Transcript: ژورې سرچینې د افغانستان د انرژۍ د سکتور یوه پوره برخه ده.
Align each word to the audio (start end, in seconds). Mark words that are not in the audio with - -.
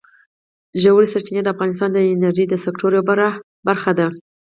ژورې 0.81 1.07
سرچینې 1.13 1.41
د 1.43 1.47
افغانستان 1.53 1.89
د 1.93 1.97
انرژۍ 2.13 2.45
د 2.49 2.53
سکتور 2.65 2.91
یوه 2.93 3.05
پوره 3.07 3.29
برخه 3.67 3.91
ده. 3.99 4.07